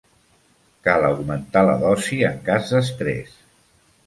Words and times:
Cal 0.87 1.05
augmentar 1.09 1.63
la 1.67 1.75
dosi 1.83 2.19
en 2.31 2.41
cas 2.49 2.73
d'estrès. 2.73 3.39